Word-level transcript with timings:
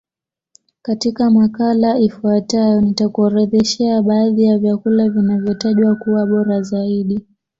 Katika 0.81 1.29
makala 1.29 1.99
ifuatayo 1.99 2.81
nitakuorodhoshea 2.81 4.01
baadhi 4.01 4.43
ya 4.43 4.57
vyakula 4.57 5.09
vinavyotajwa 5.09 5.95
kuwa 5.95 6.25
bora 6.25 6.61
zaidi 6.61 7.27